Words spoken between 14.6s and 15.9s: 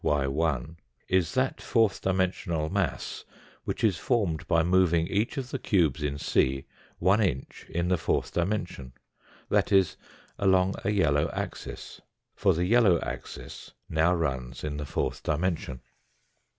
in the fourth dimension.